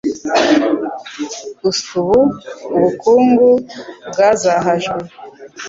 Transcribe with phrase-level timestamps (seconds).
[1.69, 2.19] usa ubu,
[2.77, 3.49] ubukungu
[4.09, 4.99] bwazahajwe